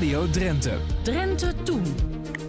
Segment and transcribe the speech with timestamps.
[0.00, 0.78] Radio Drenthe.
[1.02, 1.82] Drenthe Toen.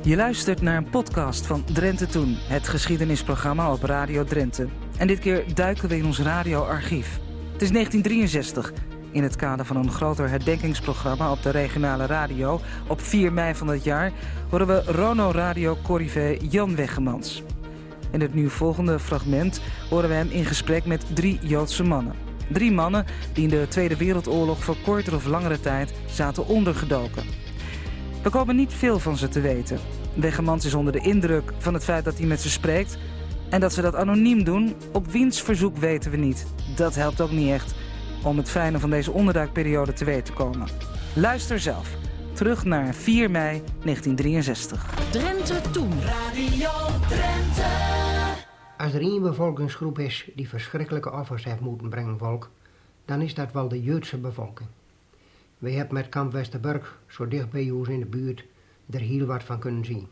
[0.04, 4.68] Je luistert naar een podcast van Drenthe Toen, het geschiedenisprogramma op Radio Drenthe.
[4.98, 7.20] En dit keer duiken we in ons radioarchief.
[7.52, 8.74] Het is 1963.
[9.12, 13.68] In het kader van een groter herdenkingsprogramma op de regionale radio op 4 mei van
[13.68, 14.12] dat jaar
[14.50, 17.44] horen we Rono Radio Corrivé Jan Weggemans.
[18.12, 22.30] In het nu volgende fragment horen we hem in gesprek met drie Joodse mannen.
[22.52, 27.42] Drie mannen die in de Tweede Wereldoorlog voor kortere of langere tijd zaten ondergedoken.
[28.24, 29.80] We komen niet veel van ze te weten.
[30.14, 32.98] Weggemans is onder de indruk van het feit dat hij met ze spreekt.
[33.50, 36.46] En dat ze dat anoniem doen, op wiens verzoek weten we niet.
[36.76, 37.74] Dat helpt ook niet echt
[38.24, 40.68] om het fijne van deze onderduikperiode te weten te komen.
[41.16, 41.96] Luister zelf.
[42.34, 44.86] Terug naar 4 mei 1963.
[45.12, 45.92] Drenthe Toen.
[46.02, 46.70] Radio
[47.08, 47.70] Drenthe.
[48.78, 52.50] Als er één bevolkingsgroep is die verschrikkelijke offers heeft moeten brengen, volk,
[53.06, 54.70] dan is dat wel de Joodse bevolking.
[55.62, 58.46] Wij hebben met kamp Westerburg, zo dicht bij ons in de buurt,
[58.90, 60.08] er heel wat van kunnen zien.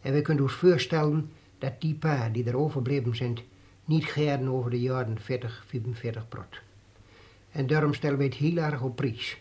[0.00, 3.38] En we kunnen ons voorstellen dat die paar die er overbleven zijn,
[3.84, 6.60] niet geren over de jaren 40, 45 prot.
[7.50, 9.38] En daarom stellen wij het heel erg op prijs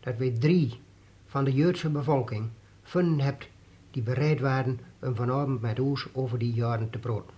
[0.00, 0.80] dat wij drie
[1.26, 2.48] van de Joodse bevolking
[2.82, 3.48] vinden hebt
[3.90, 7.34] die bereid waren om vanavond met ons over die jaren te praten.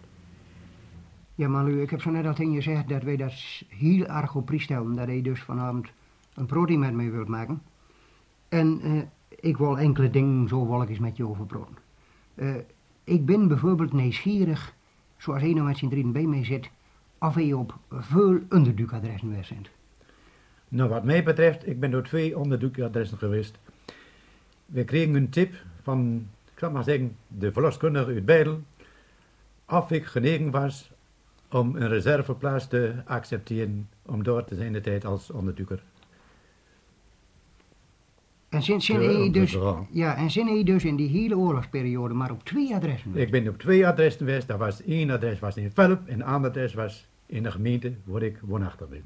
[1.35, 3.33] Ja, Malu, ik heb zo net al tegen je gezegd dat wij dat
[3.69, 5.89] heel erg op prijs stellen, dat hij dus vanavond
[6.39, 7.63] een protein met mij wilt maken.
[8.49, 9.03] En eh,
[9.41, 11.77] ik wil enkele dingen zo eens met je over praten.
[12.35, 12.55] Eh,
[13.05, 14.75] ik ben bijvoorbeeld nieuwsgierig,
[15.17, 16.71] zoals nou met zijn drieën bij mij zit,
[17.19, 19.69] of hij op veel onderdukadressen bent.
[20.69, 23.59] Nou, wat mij betreft, ik ben door twee onderzoekadressen geweest.
[24.67, 28.61] We kregen een tip van, ik zal maar zeggen, de verloskundige uit Beidel,
[29.67, 30.91] of ik genegen was
[31.51, 35.83] om een reserveplaats te accepteren om door te zijn de tijd als onderzoeker.
[38.49, 39.59] En sinds dat dus,
[39.91, 43.17] ja, en dus in die hele oorlogsperiode maar op twee adressen.
[43.17, 44.49] Ik ben op twee adressen geweest.
[44.49, 47.93] Dat was één adres was in Velp en een ander adres was in de gemeente
[48.05, 49.05] waar ik woonachtig ben.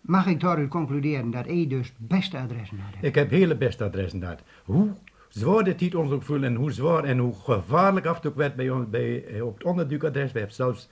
[0.00, 2.94] Mag ik daaruit concluderen dat hij dus beste adressen had?
[3.00, 4.42] Ik heb hele beste adressen gehad.
[4.64, 4.88] Hoe
[5.28, 8.32] zwaar de tijd ons ook voelde en hoe zwaar en hoe gevaarlijk af en toe
[8.34, 10.32] werd bij ons bij, eh, op het onderduikadres.
[10.32, 10.88] We hebben zelfs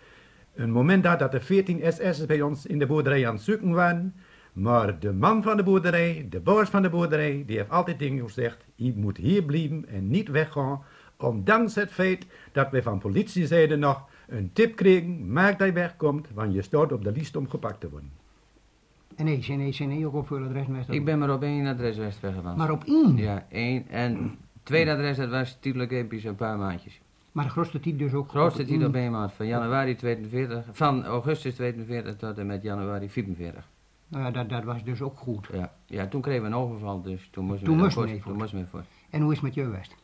[0.54, 3.70] een moment gehad dat er 14 SS'ers bij ons in de boerderij aan het zoeken
[3.70, 4.14] waren.
[4.54, 8.24] Maar de man van de boerderij, de baas van de boerderij, die heeft altijd dingen
[8.24, 8.64] gezegd.
[8.74, 10.82] Je moet hier blijven en niet weggaan.
[11.16, 15.32] Ondanks het feit dat wij van politiezijde nog een tip kregen.
[15.32, 18.10] Maak dat je wegkomt, want je staat op de lijst om gepakt te worden.
[19.16, 20.44] En nee, zijn hij, zijn hij ook op veel?
[20.88, 22.56] Ik ben maar op één adres geweest weggegaan.
[22.56, 23.16] Maar op één?
[23.16, 23.88] Ja, één.
[23.88, 24.30] En het
[24.62, 27.00] tweede adres, dat was tijdelijk episch een paar maandjes.
[27.32, 29.02] Maar de grootste tijd dus ook Grootste tijd op één.
[29.02, 33.68] één maand, van januari 42, van augustus 42 tot en met januari 44.
[34.14, 35.48] Nou ja, dat, dat was dus ook goed.
[35.52, 38.22] Ja, ja toen kregen we een overval, dus toen moesten Toen we moesten voor.
[38.22, 38.84] Toen moesten we voor.
[39.10, 39.96] En hoe is het met jou geweest?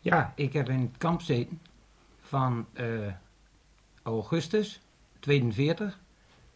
[0.00, 1.60] Ja, ik heb in het kamp gezeten
[2.20, 2.86] van eh,
[4.02, 4.80] augustus
[5.20, 5.98] 42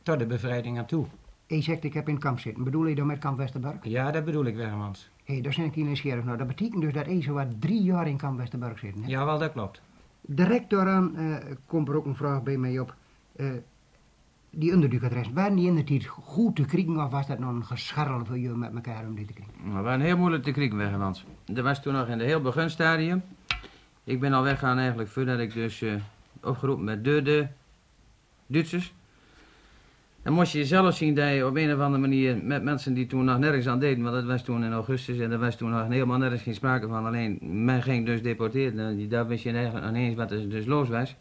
[0.02, 1.06] tot de bevrijding aan toe.
[1.46, 2.64] Hij zegt ik heb in het kamp zitten.
[2.64, 3.76] Bedoel je dan met kamp Westerburg?
[3.82, 5.10] Ja, dat bedoel ik, Wermans.
[5.24, 6.38] Hé, daar zijn ik hier nieuwsgierig naar.
[6.38, 8.94] Dat betekent dus dat zo wat drie jaar in kamp Westerburg zit.
[8.94, 9.06] Hè?
[9.06, 9.80] Ja, wel, dat klopt.
[10.20, 11.36] Direct daaraan eh,
[11.66, 12.94] komt er ook een vraag bij mij op.
[13.36, 13.46] Eh,
[14.54, 18.38] die onderdukadres, waren die in goed te kriegen of was dat nog een gescharrel voor
[18.38, 19.54] jullie met elkaar om die te kriegen?
[19.64, 21.24] Maar we waren heel moeilijk te kriegen weggeland.
[21.44, 23.22] Dat was toen nog in de heel beginstadium.
[24.04, 25.92] Ik ben al weggaan eigenlijk voordat ik dus eh,
[26.42, 27.46] opgeroepen met de, de
[28.46, 28.92] Duitsers.
[30.22, 33.06] Dan moest je zelf zien dat je op een of andere manier met mensen die
[33.06, 35.70] toen nog nergens aan deden, want dat was toen in augustus en er was toen
[35.70, 37.06] nog helemaal nergens geen sprake van.
[37.06, 38.78] Alleen men ging dus deporteren.
[38.78, 41.16] En die- Daar wist je eigenlijk eens wat dus los was.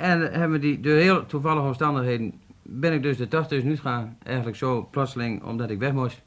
[0.00, 4.16] En hebben die, door heel toevallige omstandigheden, ben ik dus de 80 nu gaan.
[4.22, 6.22] Eigenlijk zo plotseling, omdat ik weg moest.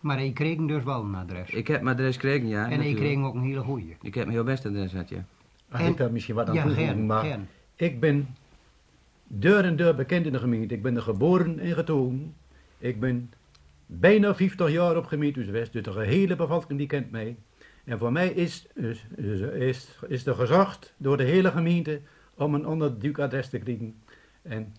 [0.00, 1.50] Maar hij kreeg dus wel een adres.
[1.50, 2.64] Ik heb mijn adres gekregen, ja.
[2.64, 2.96] en natuurlijk.
[2.96, 3.96] kreeg ook een hele goeie.
[4.02, 5.24] Ik heb mijn heel best adres gehad, ja.
[5.70, 7.48] Als En- ik daar misschien wat aan Ja, toevoegen gern.
[7.76, 8.28] Ik ben
[9.26, 10.74] deur en deur bekend in de gemeente.
[10.74, 12.34] Ik ben er geboren en getogen.
[12.78, 13.30] Ik ben
[13.86, 15.72] bijna 50 jaar op gemeente West.
[15.72, 17.36] Dus de gehele bevolking die kent mij.
[17.84, 22.00] En voor mij is, is, is, is, is er gezocht door de hele gemeente
[22.34, 24.02] om een onderduikadres te krijgen.
[24.42, 24.74] En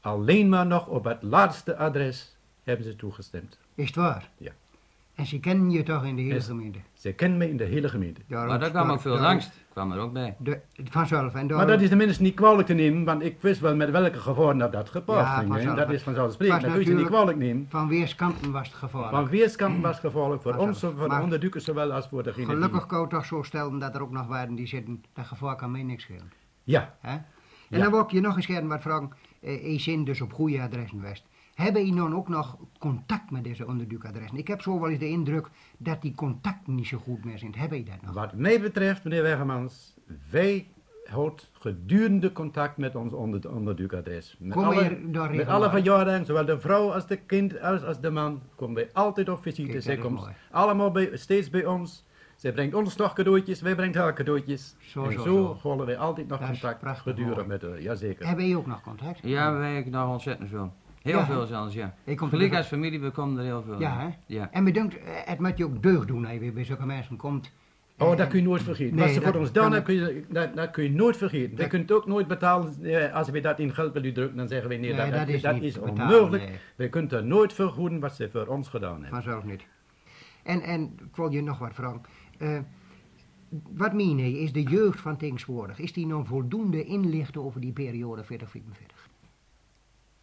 [0.00, 3.58] alleen maar nog op het laatste adres hebben ze toegestemd.
[3.74, 4.30] Is het waar?
[4.36, 4.52] Ja.
[5.20, 6.78] En ze kennen je toch in de hele gemeente?
[6.92, 8.20] Ze kennen mij in de hele gemeente.
[8.26, 10.34] Daarom Maar daar kwam ook veel angst, kwam er ook bij.
[10.38, 11.34] De, vanzelf.
[11.34, 14.18] En Maar dat is tenminste niet kwalijk te nemen, want ik wist wel met welke
[14.18, 15.52] gevolgen dat, dat gepaard Ja, ging.
[15.52, 15.76] vanzelf.
[15.76, 17.66] Dat is vanzelfsprekend, dat kun je niet kwalijk nemen.
[17.68, 19.14] Van weerskanten was het gevaarlijk.
[19.14, 20.82] Van weerskanten was het gevaarlijk voor Vanzelf.
[20.84, 23.42] ons, voor de Maar- onderduikers zowel als voor degene die- Gelukkig kan ik toch zo
[23.42, 26.32] stellen dat er ook nog waren die zitten, dat gevaar kan mij niks schelen.
[26.64, 27.12] Ja, Hè?
[27.12, 27.24] En
[27.68, 27.78] Ja.
[27.82, 29.10] dan wil ik je nog eens wat vragen.
[29.40, 31.24] Eh, je zin dus op goede adressen geweest.
[31.60, 34.38] Hebben je dan ook nog contact met deze onderduikadressen?
[34.38, 35.48] Ik heb zo wel eens de indruk
[35.78, 37.54] dat die contacten niet zo goed meer zijn.
[37.54, 38.14] Heb je dat nog?
[38.14, 39.94] Wat mij betreft, meneer Wegemans,
[40.30, 40.66] wij
[41.04, 44.36] houden gedurende contact met ons onder, onderduikadres.
[44.38, 48.00] Met Kom alle, hier met alle verjaardagen, zowel de vrouw als de kind als, als
[48.00, 49.70] de man, komen wij altijd op visite.
[49.70, 50.32] Kijk, Zij komt mooi.
[50.50, 52.04] allemaal bij, steeds bij ons.
[52.36, 54.76] Zij brengt ons nog cadeautjes, wij brengen haar cadeautjes.
[54.78, 57.82] Zo, en zo, houden wij altijd nog Dat contact gedurende met haar.
[57.82, 58.26] Jazeker.
[58.26, 59.18] Hebben je ook nog contact?
[59.22, 60.72] Ja, wij nog ontzettend veel.
[61.02, 61.94] Heel Ja, veel zelfs, ja.
[62.04, 63.80] Ik kom Gelijk terug- als familie, we komen er heel veel.
[63.80, 64.08] Ja, hè?
[64.26, 64.50] Ja.
[64.52, 67.16] En bedankt, eh, het moet je ook deugd doen als je weer bij zulke mensen
[67.16, 67.52] komt.
[67.98, 68.94] Oh, dat kun je nooit vergeten.
[68.96, 70.90] Nee, Wat ze dat voor ons gedaan kan hebben, kun je, dat, dat kun je
[70.90, 71.50] nooit vergeten.
[71.50, 74.36] Dat- Je kunt ook nooit betalen, eh, als we dat in geld bij u drukken,
[74.36, 76.48] dan zeggen we nee, Nee, dat, dat is dat niet is te betalen, onmogelijk.
[76.48, 76.58] nee.
[76.76, 79.22] We kunnen er nooit vergoeden wat ze voor ons gedaan hebben.
[79.22, 79.62] Vanzelf niet.
[80.42, 82.00] En, en ik wil je nog wat vragen.
[82.38, 82.58] Eh,
[83.72, 87.72] wat meen je, is de jeugd van tegenwoordig, is die nog voldoende inlichten over die
[87.72, 89.08] periode 40-44?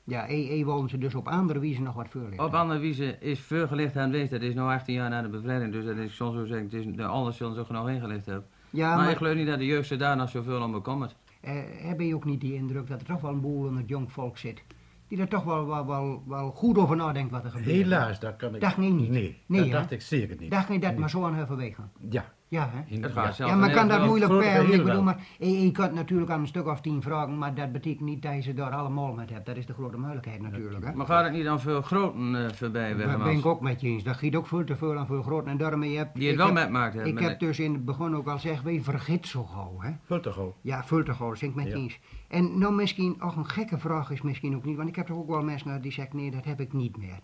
[0.07, 2.45] Ja, e, e wilden ze dus op andere wijze nog wat voorlichten.
[2.45, 4.29] Op andere wijze is veel gelicht aanwezig.
[4.29, 6.73] Dat is nu 18 jaar na de bevrijding, dus dat is soms zo zeggen, het
[6.73, 8.45] is de alles zullen ze ook nog ingelicht hebben.
[8.69, 11.15] ja, maar, maar, ik geloof niet dat de jeugd ze daar nog zoveel om bekommert.
[11.41, 13.89] eh, heb je ook niet die indruk dat er toch wel een boel onder het
[13.89, 14.63] jong volk zit,
[15.07, 17.75] die er toch wel, wel, wel, wel goed over nadenkt wat er gebeurt?
[17.75, 19.09] Helaas, dat kan ik Dacht je niet?
[19.09, 20.51] Nee, Nee, dat dacht ik zeker niet.
[20.51, 21.81] Dacht je dat maar zo aan hun vanwege?
[22.09, 23.01] Ja, Ja, hè?
[23.09, 23.31] gaat ja.
[23.31, 24.73] zelf Ja, maar kan dat moeilijk peilen?
[24.73, 27.71] Ik bedoel, maar je, je kunt natuurlijk aan een stuk of tien vragen, maar dat
[27.71, 29.45] betekent niet dat je ze daar allemaal met hebt.
[29.45, 30.85] Dat is de grote mogelijkheid natuurlijk.
[30.85, 30.93] Hè?
[30.93, 33.23] Maar gaat het niet aan veel groten eh, voorbij, Daar Wegemans?
[33.23, 34.03] ben ik ook met je eens.
[34.03, 35.45] Dat giet ook veel te veel aan veel groot.
[35.45, 37.11] En daarmee heb Die het ik wel heb- metmaakt hebben.
[37.13, 39.75] Ik heb dus in het begin ook al gezegd, wij vergeet zo gauw.
[39.79, 39.91] Hè?
[40.03, 40.55] Veel te gauw.
[40.61, 41.99] Ja, veel te gauw, zeg ik met je eens.
[42.27, 45.17] En nou misschien, ook een gekke vraag is misschien ook niet, want ik heb toch
[45.17, 47.19] ook wel mensen die zeggen, nee, dat heb ik niet meer.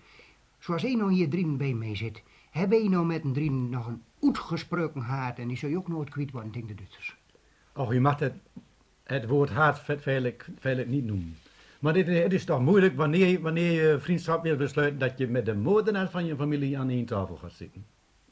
[0.60, 2.24] Zoals één nou hier drie bij mij zit,
[2.54, 5.88] heb je nou met een drie nog een uitgesproken haat en die zou je ook
[5.88, 7.18] nooit kwijt worden tegen de Duitsers.
[7.74, 8.34] Och, je mag het,
[9.04, 11.38] het woord haat ve- veilig, veilig niet noemen.
[11.80, 15.46] Maar dit, het is toch moeilijk wanneer, wanneer je vriendschap wil besluiten dat je met
[15.46, 17.86] de moordenaar van je familie aan één tafel gaat zitten.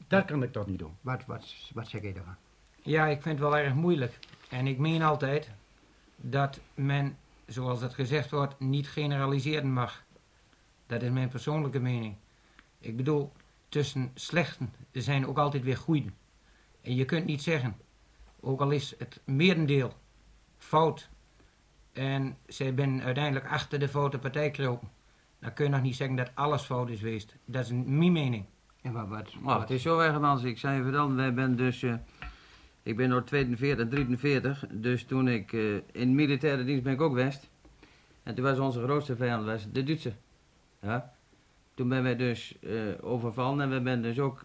[0.08, 0.92] Dat kan ik toch niet doen.
[1.00, 2.34] Wat, wat, wat zeg je daarvan?
[2.82, 4.18] Ja, ik vind het wel erg moeilijk.
[4.48, 5.50] En ik meen altijd
[6.16, 7.16] dat men,
[7.46, 10.02] zoals het gezegd wordt, niet generaliseren mag.
[10.86, 12.14] Dat is mijn persoonlijke mening.
[12.78, 13.32] Ik bedoel,
[13.72, 16.14] tussen slechten zijn ook altijd weer goeden.
[16.80, 17.76] En je kunt niet zeggen,
[18.40, 19.92] ook al is het merendeel
[20.58, 21.08] fout
[21.92, 24.88] en zij ben uiteindelijk achter de foute partij kropen,
[25.38, 27.36] dan kun je nog niet zeggen dat alles fout is geweest.
[27.44, 28.44] Dat is een- mijn mening.
[28.82, 31.56] En wat, wat, Oh, wat- het is zo Wegemans, ik zei je vertellen, wij ben
[31.56, 31.82] dus...
[31.82, 31.94] eh,
[32.82, 37.14] ik ben door 42, 43, dus toen ik eh, in militaire dienst ben ik ook
[37.14, 37.50] West.
[38.22, 40.12] En toen was onze grootste vijand was de Duitse.
[40.80, 41.14] Ja.
[41.74, 44.44] Toen ben wij dus eh, overvallen en we ben dus ook...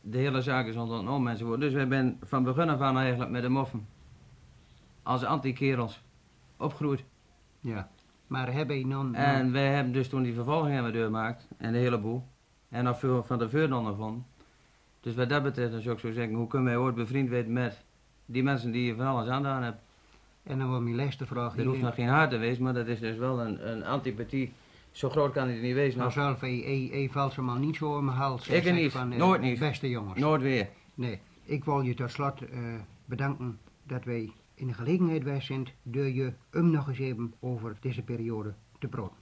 [0.00, 1.60] De hele zaak is om enzovoort.
[1.60, 3.86] Dus wij ben van begin af aan eigenlijk met de moffen.
[5.02, 6.02] Als anti-kerels.
[6.56, 7.04] Opgegroeid.
[7.60, 7.88] ja.
[8.26, 9.14] Maar heb je nou...
[9.14, 11.48] En wij hebben dus toen die vervolging hebben doorgemaakt.
[11.56, 12.24] En de hele boel.
[12.68, 14.24] En nog veel van de vuurdonnen van.
[15.00, 17.52] Dus wat dat betreft, dan zou ik zo zeggen, hoe kunnen wij ooit bevriend weten
[17.52, 17.84] met
[18.26, 19.80] die mensen die je van alles aandaan hebben.
[20.42, 22.86] En dan wordt mijn laatste vraag Er hoeft nog geen haat te wezen, maar dat
[22.86, 24.52] is dus wel een, een antipathie.
[24.92, 25.98] Zo groot kan die niet wezen.
[25.98, 28.48] Nou zelf, je, je, je valt ze maar niet zo in mijn hals.
[28.48, 28.92] Ik zeg niet.
[28.92, 29.58] Van, eh, Nooit niet.
[29.58, 30.18] Beste jongens.
[30.20, 30.68] nooit weer.
[30.94, 32.48] Nee, ik wil je tot slot eh,
[33.04, 37.76] bedanken dat wij in de gelegenheid wij zijn door je um nog eens even over
[37.80, 39.16] deze periode te praten.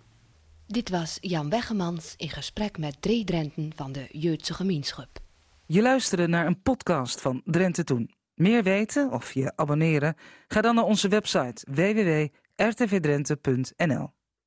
[0.66, 5.08] Dit was Jan Weggemans in gesprek met drie Drenten van de Joodse gemeenschap.
[5.66, 8.10] Je luisterde naar een podcast van Drenthe Toen.
[8.34, 10.14] Meer weten of je abonneren?
[10.46, 14.10] Ga dan naar onze website www.rtvdrenthe.nl